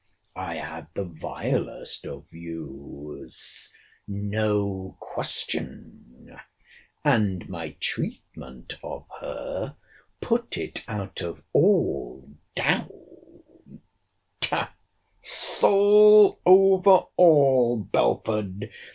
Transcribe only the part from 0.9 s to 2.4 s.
the vilest of